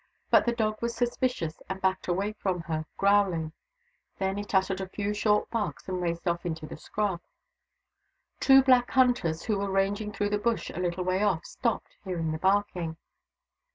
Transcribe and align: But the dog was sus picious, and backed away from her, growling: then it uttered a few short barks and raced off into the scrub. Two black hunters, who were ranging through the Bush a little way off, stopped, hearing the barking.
But 0.31 0.47
the 0.47 0.51
dog 0.51 0.81
was 0.81 0.95
sus 0.95 1.15
picious, 1.15 1.61
and 1.69 1.79
backed 1.79 2.07
away 2.07 2.33
from 2.33 2.61
her, 2.61 2.87
growling: 2.97 3.53
then 4.17 4.39
it 4.39 4.55
uttered 4.55 4.81
a 4.81 4.89
few 4.89 5.13
short 5.13 5.51
barks 5.51 5.87
and 5.87 6.01
raced 6.01 6.27
off 6.27 6.43
into 6.43 6.65
the 6.65 6.75
scrub. 6.75 7.21
Two 8.39 8.63
black 8.63 8.89
hunters, 8.89 9.43
who 9.43 9.59
were 9.59 9.69
ranging 9.69 10.11
through 10.11 10.29
the 10.29 10.39
Bush 10.39 10.71
a 10.71 10.79
little 10.79 11.03
way 11.03 11.21
off, 11.21 11.45
stopped, 11.45 11.97
hearing 12.03 12.31
the 12.31 12.39
barking. 12.39 12.97